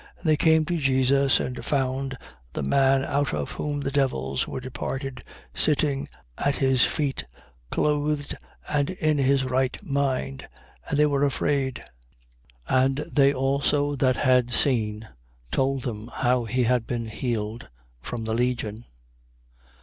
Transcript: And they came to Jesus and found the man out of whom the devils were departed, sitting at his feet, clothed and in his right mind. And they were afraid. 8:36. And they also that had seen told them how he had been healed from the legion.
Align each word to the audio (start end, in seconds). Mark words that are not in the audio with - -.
And 0.17 0.27
they 0.27 0.35
came 0.35 0.65
to 0.65 0.79
Jesus 0.79 1.39
and 1.39 1.63
found 1.63 2.17
the 2.53 2.63
man 2.63 3.03
out 3.05 3.35
of 3.35 3.51
whom 3.51 3.81
the 3.81 3.91
devils 3.91 4.47
were 4.47 4.59
departed, 4.59 5.21
sitting 5.53 6.07
at 6.39 6.55
his 6.55 6.83
feet, 6.83 7.25
clothed 7.69 8.35
and 8.67 8.89
in 8.89 9.19
his 9.19 9.43
right 9.43 9.77
mind. 9.83 10.47
And 10.89 10.97
they 10.97 11.05
were 11.05 11.23
afraid. 11.23 11.83
8:36. 12.67 12.83
And 12.85 12.95
they 13.13 13.31
also 13.31 13.95
that 13.95 14.15
had 14.15 14.49
seen 14.49 15.07
told 15.51 15.83
them 15.83 16.09
how 16.11 16.45
he 16.45 16.63
had 16.63 16.87
been 16.87 17.05
healed 17.05 17.67
from 17.99 18.23
the 18.23 18.33
legion. 18.33 18.85